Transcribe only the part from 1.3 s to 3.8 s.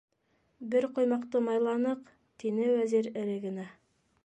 майланыҡ,- тине Вәзир эре генә.